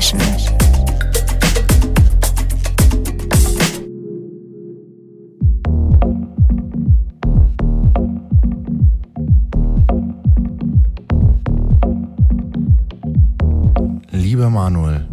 Session. 0.00 0.20
Lieber 14.10 14.48
Manuel, 14.48 15.06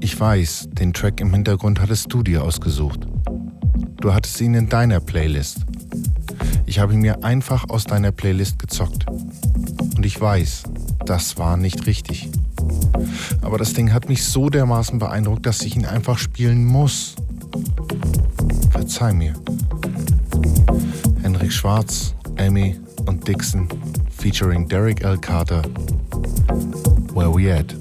ich 0.00 0.18
weiß, 0.18 0.70
den 0.72 0.92
Track 0.92 1.20
im 1.20 1.32
Hintergrund 1.32 1.80
hattest 1.80 2.12
du 2.12 2.24
dir 2.24 2.42
ausgesucht. 2.42 3.06
Du 4.00 4.12
hattest 4.12 4.40
ihn 4.40 4.54
in 4.54 4.68
deiner 4.68 4.98
Playlist. 4.98 5.64
Ich 6.66 6.80
habe 6.80 6.94
ihn 6.94 7.00
mir 7.00 7.22
einfach 7.22 7.68
aus 7.68 7.84
deiner 7.84 8.10
Playlist 8.10 8.58
gezockt. 8.58 9.06
Und 9.96 10.04
ich 10.04 10.20
weiß, 10.20 10.64
das 11.04 11.38
war 11.38 11.56
nicht 11.56 11.86
richtig. 11.86 12.30
Aber 13.42 13.58
das 13.58 13.72
Ding 13.72 13.92
hat 13.92 14.08
mich 14.08 14.24
so 14.24 14.50
dermaßen 14.50 14.98
beeindruckt, 14.98 15.46
dass 15.46 15.62
ich 15.62 15.76
ihn 15.76 15.86
einfach 15.86 16.18
spielen 16.18 16.64
muss. 16.64 17.16
Verzeih 18.70 19.12
mir. 19.12 19.34
Henrik 21.22 21.52
Schwarz, 21.52 22.14
Amy 22.38 22.78
und 23.06 23.26
Dixon 23.26 23.68
featuring 24.10 24.68
Derek 24.68 25.02
L. 25.02 25.18
Carter. 25.18 25.62
Where 27.14 27.34
we 27.34 27.50
at? 27.50 27.79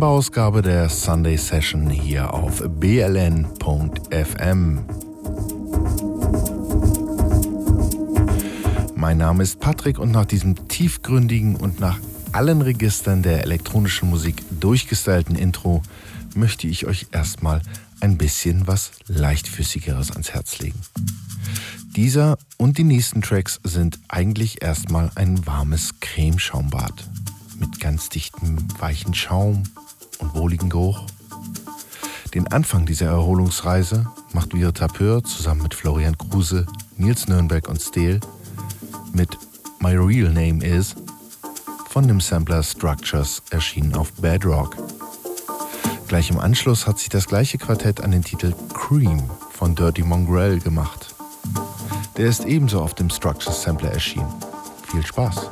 Zur 0.00 0.08
September-Ausgabe 0.08 0.62
der 0.62 0.88
Sunday 0.88 1.36
Session 1.36 1.90
hier 1.90 2.32
auf 2.32 2.62
bln.fm. 2.66 3.48
Mein 8.94 9.18
Name 9.18 9.42
ist 9.42 9.60
Patrick 9.60 9.98
und 9.98 10.10
nach 10.10 10.24
diesem 10.24 10.68
tiefgründigen 10.68 11.56
und 11.56 11.80
nach 11.80 11.98
allen 12.32 12.62
Registern 12.62 13.22
der 13.22 13.42
elektronischen 13.42 14.08
Musik 14.08 14.42
durchgestylten 14.58 15.36
Intro 15.36 15.82
möchte 16.34 16.66
ich 16.66 16.86
euch 16.86 17.08
erstmal 17.12 17.60
ein 18.00 18.16
bisschen 18.16 18.66
was 18.66 18.92
leichtfüßigeres 19.06 20.12
ans 20.12 20.30
Herz 20.30 20.60
legen. 20.60 20.80
Dieser 21.94 22.38
und 22.56 22.78
die 22.78 22.84
nächsten 22.84 23.20
Tracks 23.20 23.60
sind 23.64 23.98
eigentlich 24.08 24.62
erstmal 24.62 25.10
ein 25.14 25.46
warmes 25.46 26.00
Cremeschaumbad 26.00 27.06
mit 27.58 27.80
ganz 27.80 28.08
dichtem, 28.08 28.56
weichen 28.78 29.12
Schaum 29.12 29.64
wohligen 30.34 30.68
Geruch. 30.68 31.02
Den 32.34 32.46
Anfang 32.48 32.86
dieser 32.86 33.06
Erholungsreise 33.06 34.06
macht 34.32 34.54
Vira 34.54 34.72
Tapeur 34.72 35.24
zusammen 35.24 35.62
mit 35.62 35.74
Florian 35.74 36.16
Kruse, 36.16 36.66
Nils 36.96 37.26
Nürnberg 37.26 37.68
und 37.68 37.80
Steele 37.80 38.20
mit 39.12 39.36
My 39.80 39.96
Real 39.96 40.32
Name 40.32 40.64
Is 40.64 40.94
von 41.88 42.06
dem 42.06 42.20
Sampler 42.20 42.62
Structures 42.62 43.42
erschienen 43.50 43.94
auf 43.94 44.12
Bedrock. 44.12 44.76
Gleich 46.06 46.30
im 46.30 46.38
Anschluss 46.38 46.86
hat 46.86 46.98
sich 46.98 47.08
das 47.08 47.26
gleiche 47.26 47.58
Quartett 47.58 48.00
an 48.00 48.12
den 48.12 48.22
Titel 48.22 48.52
Cream 48.74 49.22
von 49.50 49.74
Dirty 49.74 50.02
Mongrel 50.02 50.60
gemacht. 50.60 51.14
Der 52.16 52.26
ist 52.26 52.44
ebenso 52.44 52.80
auf 52.80 52.94
dem 52.94 53.10
Structures 53.10 53.62
Sampler 53.62 53.92
erschienen. 53.92 54.32
Viel 54.90 55.04
Spaß! 55.04 55.50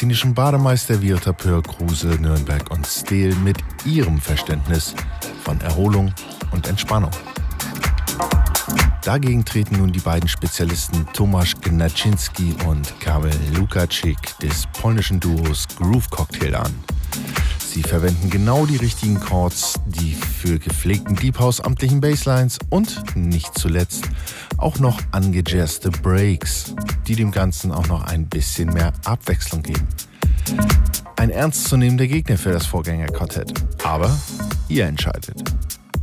Tiermedizinischen 0.00 0.32
Bademeister 0.32 1.02
Viota 1.02 1.30
Pör, 1.34 1.62
Kruse, 1.62 2.06
Nürnberg 2.06 2.70
und 2.70 2.86
Stehl 2.86 3.34
mit 3.34 3.58
ihrem 3.84 4.18
Verständnis 4.18 4.94
von 5.44 5.60
Erholung 5.60 6.10
und 6.52 6.66
Entspannung. 6.66 7.10
Dagegen 9.04 9.44
treten 9.44 9.76
nun 9.76 9.92
die 9.92 10.00
beiden 10.00 10.26
Spezialisten 10.26 11.06
Tomasz 11.12 11.54
Gnaczynski 11.60 12.54
und 12.66 12.98
Kamil 13.00 13.34
Lukaczyk 13.54 14.16
des 14.38 14.66
polnischen 14.80 15.20
Duos 15.20 15.68
Groove 15.76 16.08
Cocktail 16.08 16.54
an. 16.54 16.72
Sie 17.58 17.82
verwenden 17.82 18.30
genau 18.30 18.64
die 18.64 18.76
richtigen 18.76 19.20
Chords, 19.20 19.74
die 19.84 20.14
für 20.14 20.58
gepflegten 20.58 21.14
Deep 21.14 21.38
House 21.38 21.60
amtlichen 21.60 22.00
Basslines 22.00 22.58
und 22.70 23.04
nicht 23.14 23.52
zuletzt 23.58 24.08
auch 24.56 24.78
noch 24.78 24.98
angejazzte 25.12 25.90
Breaks, 25.90 26.74
die 27.10 27.16
dem 27.16 27.32
Ganzen 27.32 27.72
auch 27.72 27.88
noch 27.88 28.04
ein 28.04 28.28
bisschen 28.28 28.72
mehr 28.72 28.92
Abwechslung 29.04 29.64
geben. 29.64 29.88
Ein 31.16 31.30
ernstzunehmender 31.30 32.06
Gegner 32.06 32.38
für 32.38 32.52
das 32.52 32.66
Vorgängerquartett, 32.66 33.52
aber 33.82 34.16
ihr 34.68 34.86
entscheidet. 34.86 35.42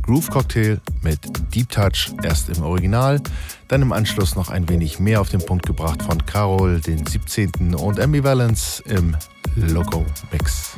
Groove 0.02 0.28
Cocktail 0.28 0.78
mit 1.00 1.18
Deep 1.54 1.70
Touch 1.70 2.12
erst 2.22 2.50
im 2.50 2.62
Original, 2.62 3.22
dann 3.68 3.80
im 3.80 3.92
Anschluss 3.92 4.36
noch 4.36 4.50
ein 4.50 4.68
wenig 4.68 5.00
mehr 5.00 5.22
auf 5.22 5.30
den 5.30 5.40
Punkt 5.40 5.64
gebracht 5.64 6.02
von 6.02 6.26
Carol, 6.26 6.78
den 6.80 7.06
17. 7.06 7.74
und 7.74 7.98
Ambivalence 7.98 8.82
im 8.86 9.16
Loco 9.56 10.04
Mix. 10.30 10.74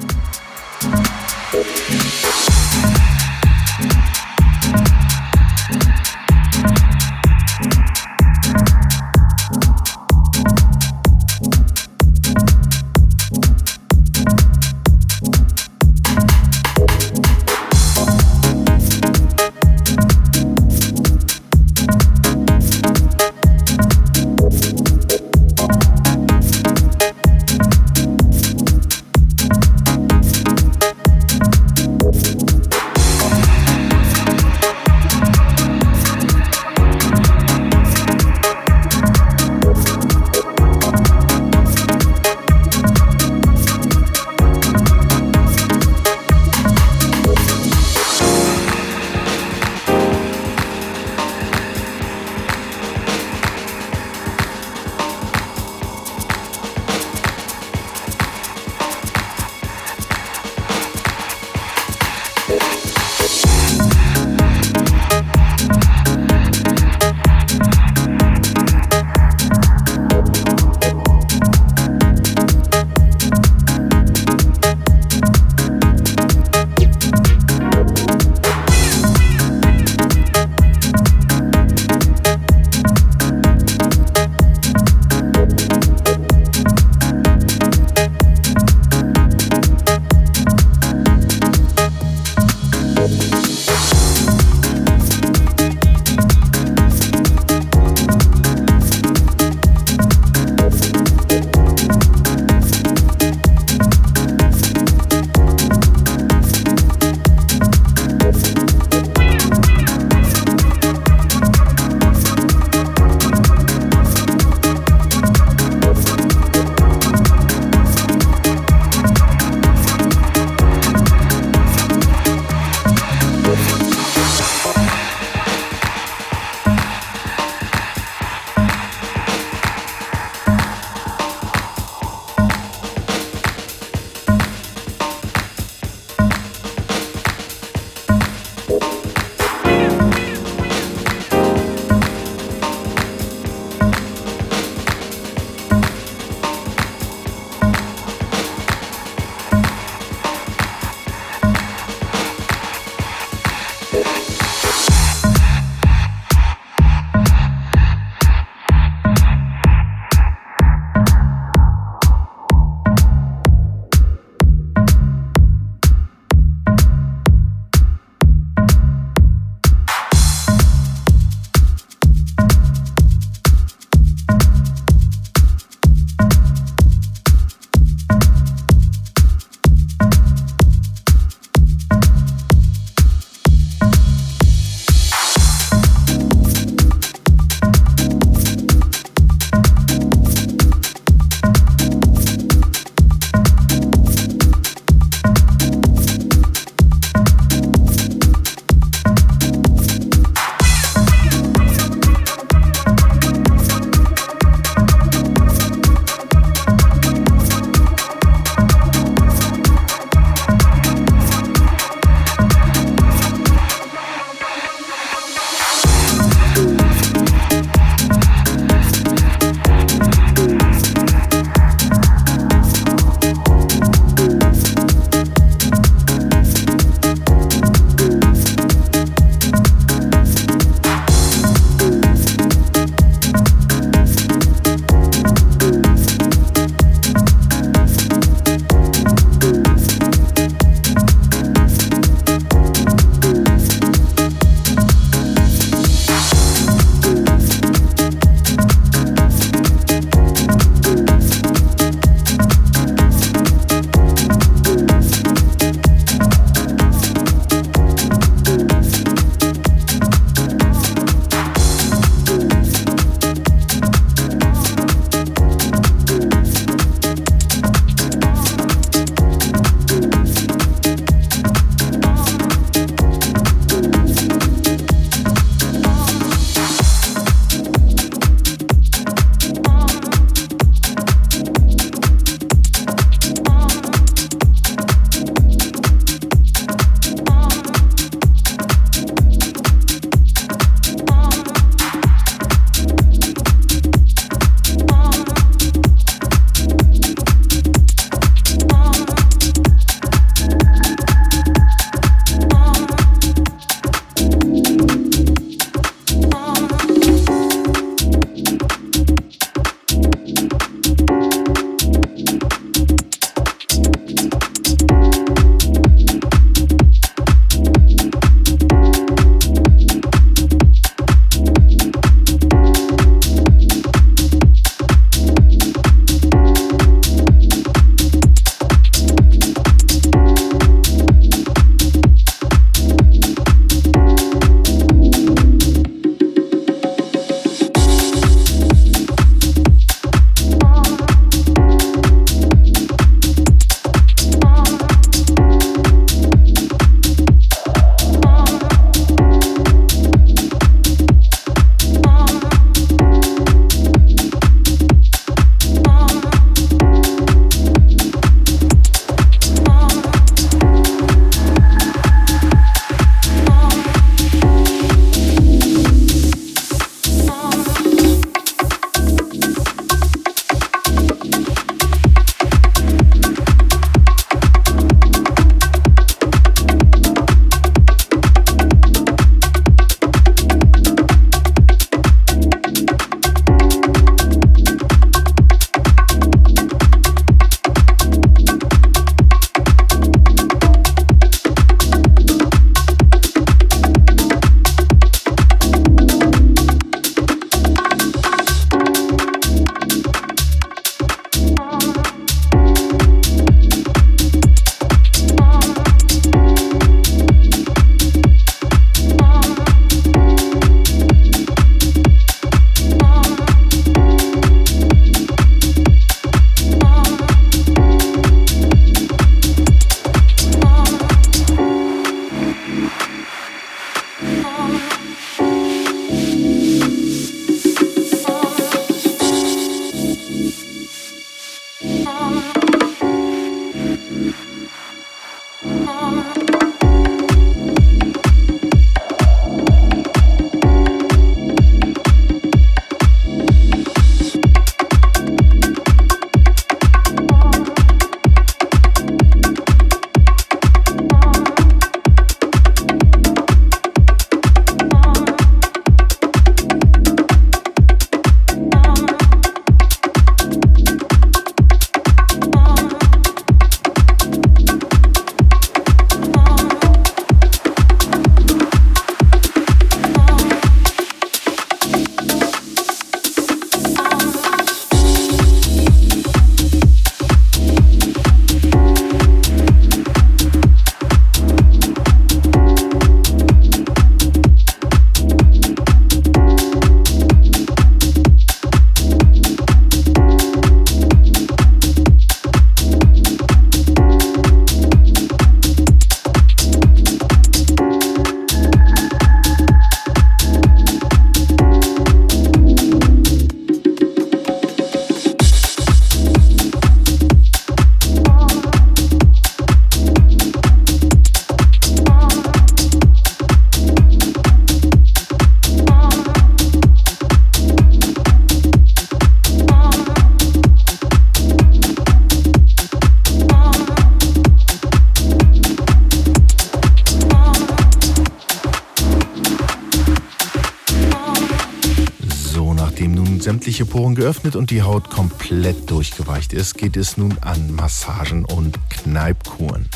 Poren 533.90 534.14
geöffnet 534.14 534.54
und 534.54 534.70
die 534.70 534.82
Haut 534.82 535.10
komplett 535.10 535.90
durchgeweicht 535.90 536.52
ist, 536.52 536.78
geht 536.78 536.96
es 536.96 537.16
nun 537.16 537.36
an 537.40 537.74
Massagen 537.74 538.44
und 538.44 538.78
Kneipkuren. 538.88 539.88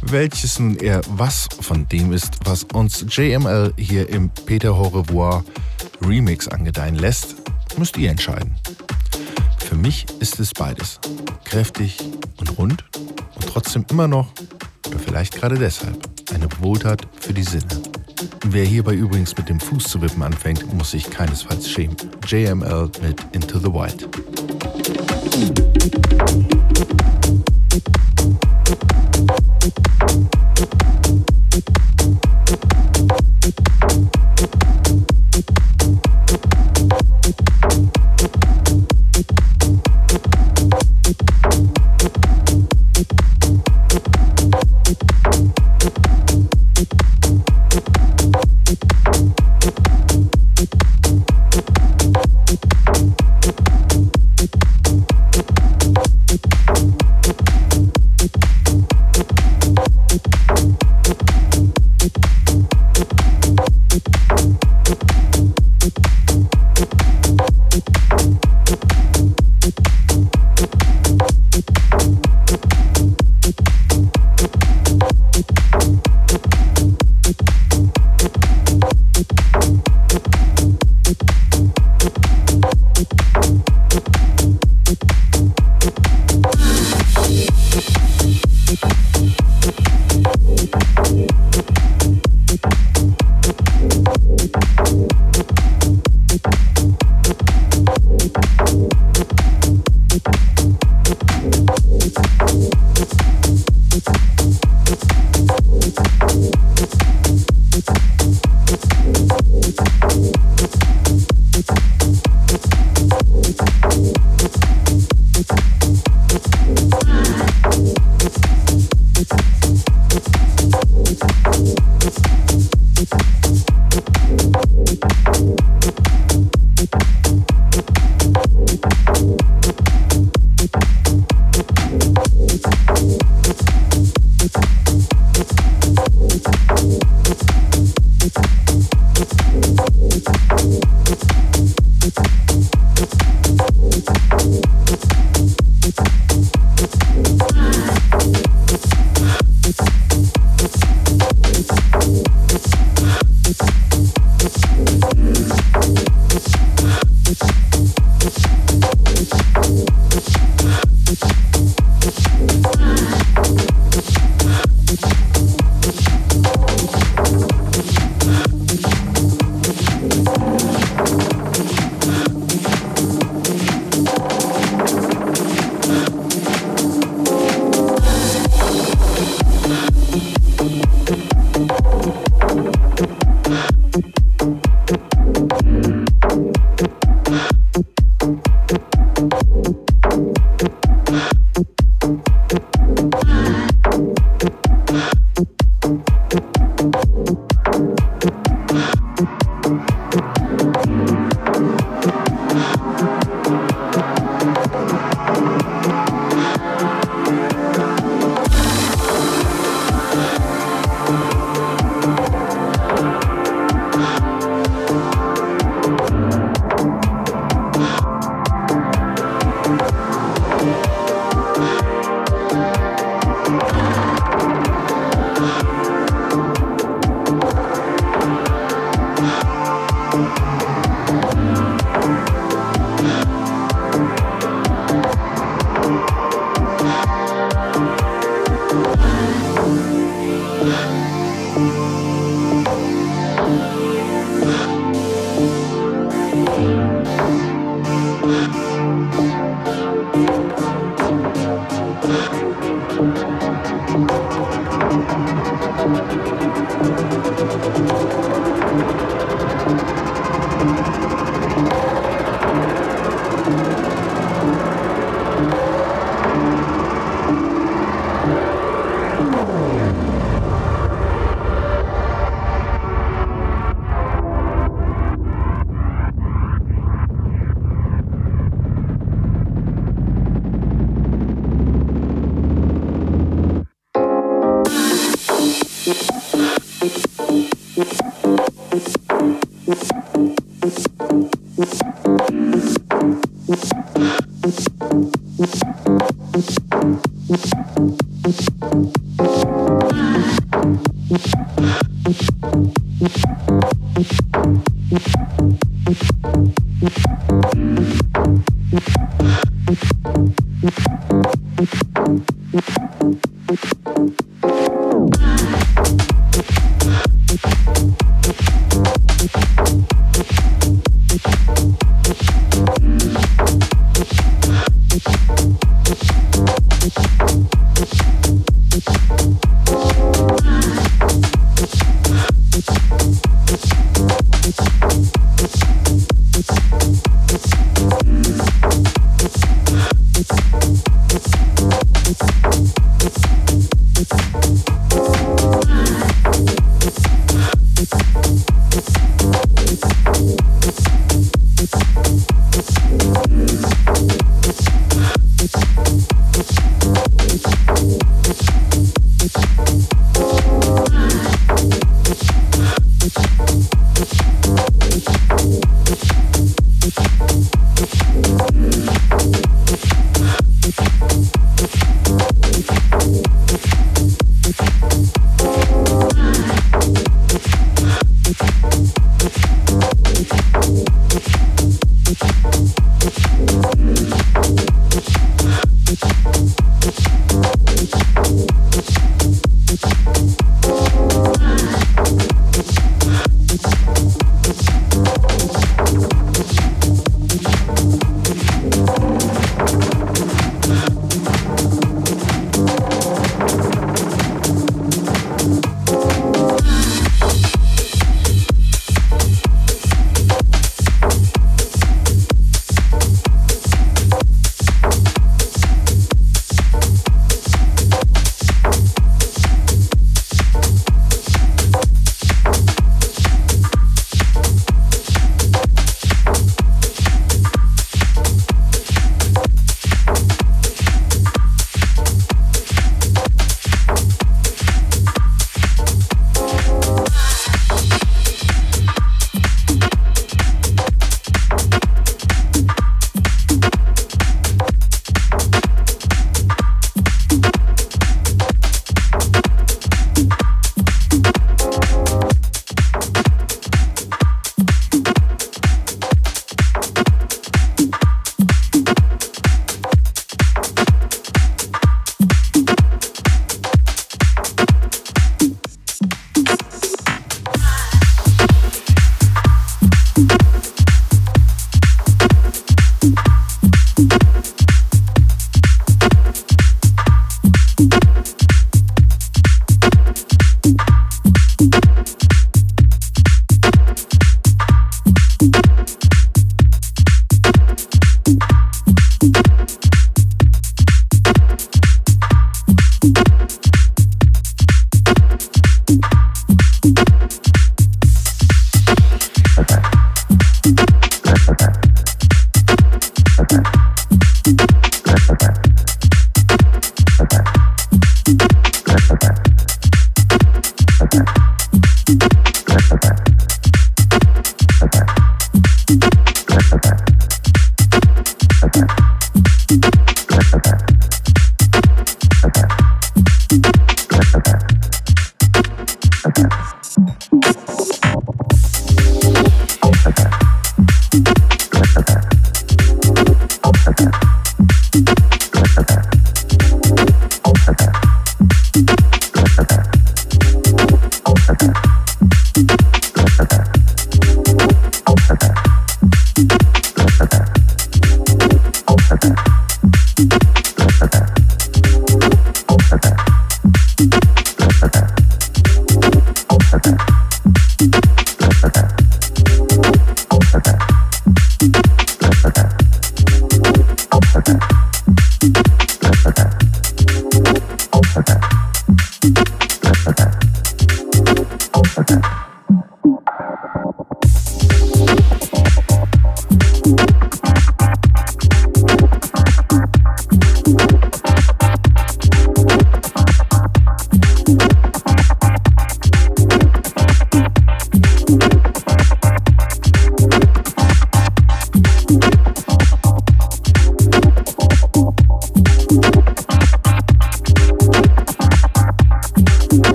Welches 0.00 0.60
nun 0.60 0.76
eher 0.76 1.00
was 1.08 1.48
von 1.60 1.88
dem 1.88 2.12
ist, 2.12 2.38
was 2.44 2.62
uns 2.72 3.04
JML 3.08 3.74
hier 3.76 4.08
im 4.08 4.30
Peter 4.30 4.72
Au 4.74 4.88
revoir 4.88 5.44
Remix 6.00 6.46
angedeihen 6.46 6.94
lässt, 6.94 7.34
müsst 7.76 7.96
ihr 7.96 8.10
entscheiden. 8.10 8.54
Für 9.58 9.74
mich 9.74 10.06
ist 10.20 10.38
es 10.38 10.52
beides. 10.52 11.00
Kräftig 11.44 11.98
und 12.38 12.58
rund 12.58 12.84
und 13.34 13.46
trotzdem 13.46 13.84
immer 13.90 14.06
noch, 14.06 14.32
oder 14.86 15.00
vielleicht 15.00 15.34
gerade 15.34 15.58
deshalb, 15.58 15.98
eine 16.32 16.48
Wohltat 16.60 17.08
für 17.18 17.34
die 17.34 17.42
Sinne. 17.42 17.82
Wer 18.46 18.64
hierbei 18.64 18.94
übrigens 18.94 19.36
mit 19.36 19.48
dem 19.48 19.58
Fuß 19.58 19.84
zu 19.84 20.00
wippen 20.00 20.22
anfängt, 20.22 20.72
muss 20.72 20.92
sich 20.92 21.10
keinesfalls 21.10 21.68
schämen. 21.68 21.96
JML 22.30 22.88
mit 23.02 23.20
Into 23.32 23.58
the 23.58 23.66
Wild. 23.66 24.06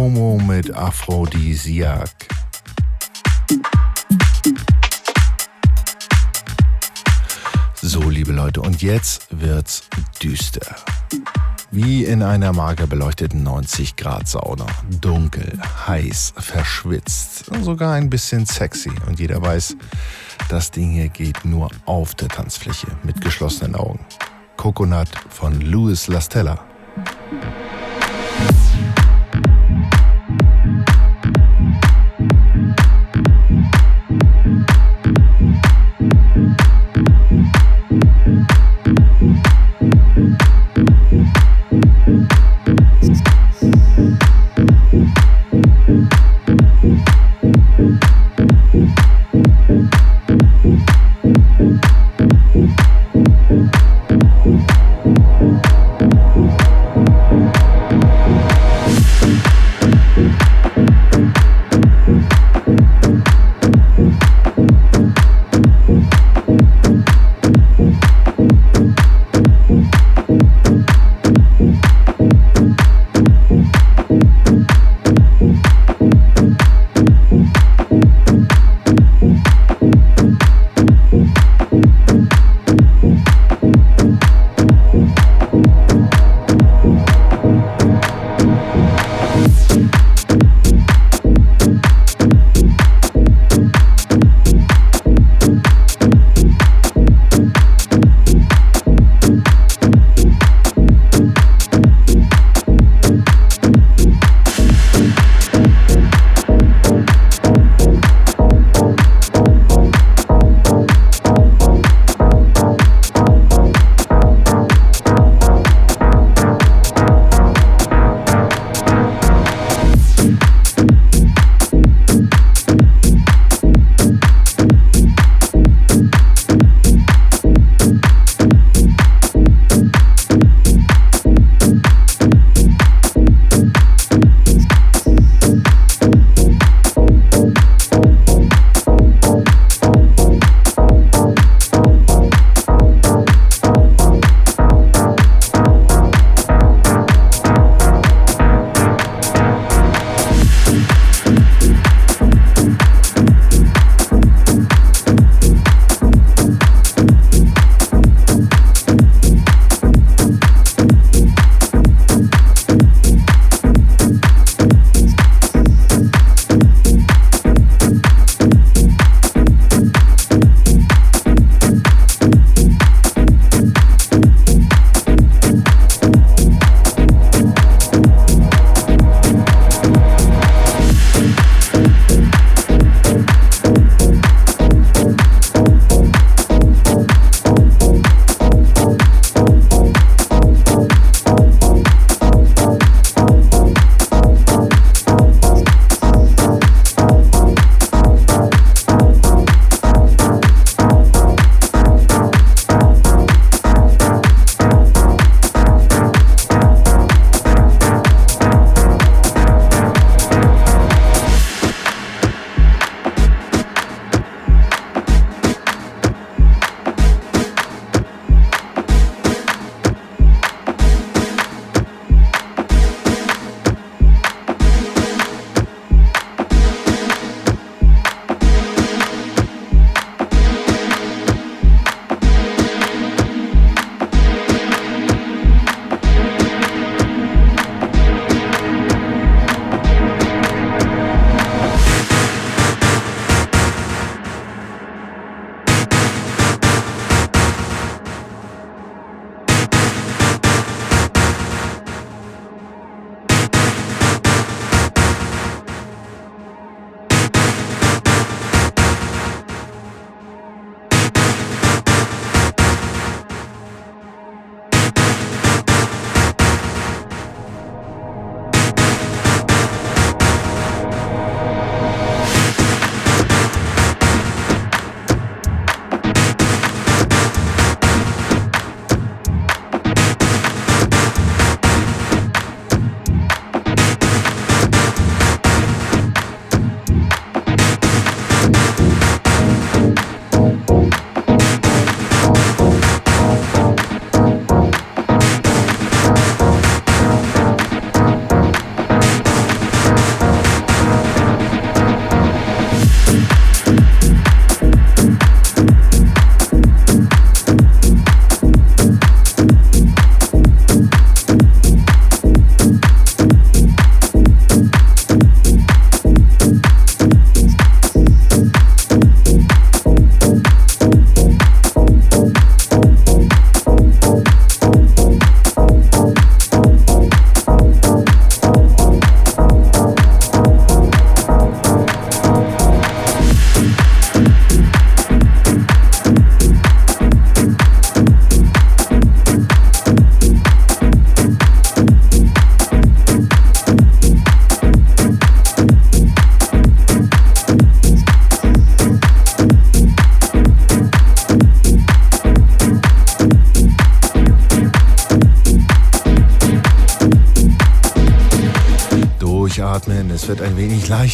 Promo 0.00 0.38
mit 0.38 0.74
Aphrodisiak. 0.74 2.08
So, 7.82 8.08
liebe 8.08 8.32
Leute, 8.32 8.62
und 8.62 8.80
jetzt 8.80 9.26
wird's 9.30 9.82
düster. 10.22 10.74
Wie 11.70 12.06
in 12.06 12.22
einer 12.22 12.54
mager 12.54 12.86
beleuchteten 12.86 13.42
90 13.42 13.96
Grad 13.96 14.26
Sauna. 14.26 14.64
Dunkel, 15.02 15.60
heiß, 15.86 16.32
verschwitzt, 16.38 17.50
sogar 17.62 17.92
ein 17.92 18.08
bisschen 18.08 18.46
sexy. 18.46 18.92
Und 19.06 19.20
jeder 19.20 19.42
weiß, 19.42 19.76
das 20.48 20.70
Ding 20.70 20.92
hier 20.92 21.10
geht 21.10 21.44
nur 21.44 21.68
auf 21.84 22.14
der 22.14 22.28
Tanzfläche 22.28 22.86
mit 23.02 23.20
geschlossenen 23.20 23.74
Augen. 23.74 24.00
Coconut 24.56 25.10
von 25.28 25.60
Louis 25.60 26.08
Lastella. 26.08 26.58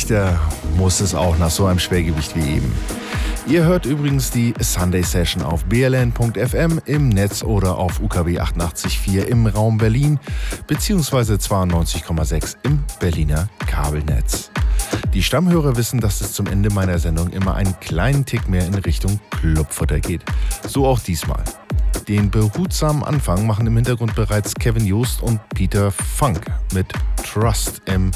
Leichter, 0.07 0.39
muss 0.77 1.01
es 1.01 1.15
auch 1.15 1.37
nach 1.39 1.51
so 1.51 1.67
einem 1.67 1.79
Schwergewicht 1.79 2.37
wie 2.37 2.57
eben. 2.57 2.73
Ihr 3.49 3.65
hört 3.65 3.87
übrigens 3.87 4.31
die 4.31 4.55
Sunday 4.61 5.03
Session 5.03 5.43
auf 5.43 5.65
bln.fm 5.65 6.81
im 6.85 7.09
Netz 7.09 7.43
oder 7.43 7.77
auf 7.77 8.01
UKW 8.01 8.39
88.4 8.39 9.23
im 9.23 9.47
Raum 9.47 9.79
Berlin 9.79 10.19
beziehungsweise 10.67 11.35
92,6 11.35 12.57
im 12.63 12.85
Berliner 13.01 13.49
Kabelnetz. 13.67 14.51
Die 15.13 15.23
Stammhörer 15.23 15.77
wissen, 15.77 16.01
dass 16.01 16.21
es 16.21 16.33
zum 16.33 16.47
Ende 16.47 16.71
meiner 16.71 16.99
Sendung 16.99 17.31
immer 17.31 17.55
einen 17.55 17.79
kleinen 17.81 18.25
Tick 18.25 18.49
mehr 18.49 18.67
in 18.67 18.75
Richtung 18.75 19.19
Clubfutter 19.31 20.01
geht. 20.01 20.23
So 20.69 20.87
auch 20.87 21.01
diesmal. 21.01 21.43
Den 22.09 22.31
behutsamen 22.31 23.03
Anfang 23.03 23.47
machen 23.47 23.67
im 23.67 23.75
Hintergrund 23.75 24.15
bereits 24.15 24.55
Kevin 24.55 24.87
Joost 24.87 25.23
und 25.23 25.41
Peter 25.49 25.91
Funk 25.91 26.47
mit 26.73 26.93
Trust 27.25 27.83
im, 27.87 28.13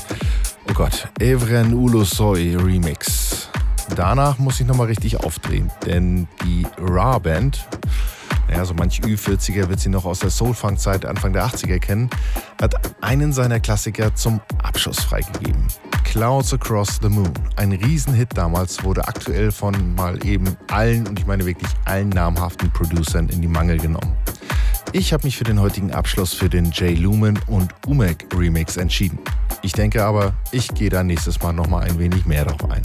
Gott, 0.81 1.09
Evren 1.19 1.75
Ulosoi 1.75 2.57
Remix. 2.57 3.51
Danach 3.97 4.39
muss 4.39 4.61
ich 4.61 4.67
nochmal 4.67 4.87
richtig 4.87 5.23
aufdrehen, 5.23 5.71
denn 5.85 6.27
die 6.43 6.67
Ra 6.79 7.19
Band, 7.19 7.69
naja, 8.49 8.65
so 8.65 8.73
manch 8.73 9.03
Ü40er 9.03 9.69
wird 9.69 9.79
sie 9.79 9.91
noch 9.91 10.07
aus 10.07 10.21
der 10.21 10.31
Soul-Funk-Zeit 10.31 11.05
Anfang 11.05 11.35
der 11.35 11.45
80er 11.45 11.79
kennen, 11.81 12.09
hat 12.59 12.77
einen 13.03 13.35
seiner 13.35 13.61
Klassiker 13.61 14.15
zum 14.15 14.41
Abschuss 14.63 15.01
freigegeben. 15.01 15.67
Clouds 16.05 16.55
Across 16.55 17.01
the 17.03 17.11
Moon. 17.11 17.35
Ein 17.57 17.73
Riesenhit 17.73 18.31
damals, 18.35 18.83
wurde 18.83 19.07
aktuell 19.07 19.53
von 19.53 19.95
mal 19.97 20.25
eben 20.25 20.57
allen, 20.69 21.07
und 21.07 21.19
ich 21.19 21.27
meine 21.27 21.45
wirklich 21.45 21.71
allen 21.85 22.09
namhaften 22.09 22.71
Producern 22.71 23.29
in 23.29 23.43
die 23.43 23.49
Mangel 23.49 23.77
genommen. 23.77 24.17
Ich 24.93 25.13
habe 25.13 25.25
mich 25.25 25.37
für 25.37 25.45
den 25.45 25.61
heutigen 25.61 25.93
Abschluss 25.93 26.33
für 26.33 26.49
den 26.49 26.71
Jay 26.73 26.95
Lumen 26.95 27.39
und 27.49 27.71
Umek 27.87 28.27
Remix 28.35 28.79
entschieden. 28.79 29.19
Ich 29.63 29.73
denke 29.73 30.05
aber, 30.05 30.33
ich 30.53 30.69
gehe 30.69 30.89
da 30.91 31.03
nächstes 31.03 31.41
Mal 31.43 31.53
nochmal 31.53 31.85
ein 31.85 31.99
wenig 31.99 32.25
mehr 32.25 32.45
drauf 32.45 32.71
ein. 32.71 32.83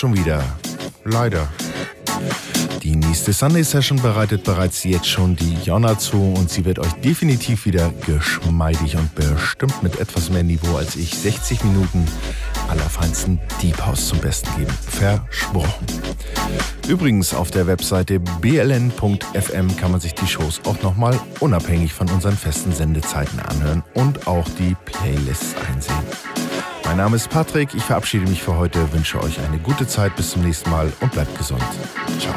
Schon 0.00 0.16
wieder. 0.16 0.42
Leider. 1.04 1.46
Die 2.82 2.96
nächste 2.96 3.34
Sunday 3.34 3.62
Session 3.62 4.00
bereitet 4.00 4.44
bereits 4.44 4.82
jetzt 4.84 5.06
schon 5.06 5.36
die 5.36 5.56
Jonna 5.62 5.98
zu 5.98 6.16
und 6.16 6.48
sie 6.48 6.64
wird 6.64 6.78
euch 6.78 6.92
definitiv 7.04 7.66
wieder 7.66 7.92
geschmeidig 8.06 8.96
und 8.96 9.14
bestimmt 9.14 9.82
mit 9.82 10.00
etwas 10.00 10.30
mehr 10.30 10.42
Niveau 10.42 10.76
als 10.76 10.96
ich 10.96 11.14
60 11.14 11.64
Minuten 11.64 12.06
allerfeinsten 12.68 13.38
Deep 13.60 13.84
House 13.84 14.08
zum 14.08 14.20
Besten 14.20 14.48
geben. 14.56 14.72
Versprochen. 14.88 15.86
Übrigens 16.88 17.34
auf 17.34 17.50
der 17.50 17.66
Webseite 17.66 18.20
bln.fm 18.20 19.76
kann 19.76 19.90
man 19.90 20.00
sich 20.00 20.14
die 20.14 20.26
Shows 20.26 20.62
auch 20.64 20.80
nochmal 20.82 21.20
unabhängig 21.40 21.92
von 21.92 22.08
unseren 22.08 22.38
festen 22.38 22.72
Sendezeiten 22.72 23.38
anhören 23.38 23.84
und 23.92 24.26
auch 24.26 24.48
die 24.58 24.74
Playlists 24.86 25.54
einsehen. 25.68 26.29
Mein 27.00 27.06
Name 27.06 27.16
ist 27.16 27.30
Patrick, 27.30 27.70
ich 27.74 27.82
verabschiede 27.82 28.26
mich 28.26 28.42
für 28.42 28.58
heute, 28.58 28.92
wünsche 28.92 29.22
euch 29.22 29.40
eine 29.40 29.56
gute 29.56 29.86
Zeit, 29.86 30.14
bis 30.16 30.32
zum 30.32 30.42
nächsten 30.42 30.68
Mal 30.68 30.92
und 31.00 31.10
bleibt 31.10 31.34
gesund. 31.38 31.62
Ciao. 32.18 32.34